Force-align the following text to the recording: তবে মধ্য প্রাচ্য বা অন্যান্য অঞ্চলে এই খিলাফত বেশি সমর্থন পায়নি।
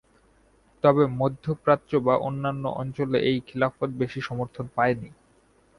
তবে 0.83 1.03
মধ্য 1.19 1.45
প্রাচ্য 1.63 1.91
বা 1.99 2.15
অন্যান্য 2.19 2.63
অঞ্চলে 2.81 3.17
এই 3.21 3.37
খিলাফত 3.47 3.89
বেশি 4.01 4.19
সমর্থন 4.21 4.65
পায়নি। 4.75 5.09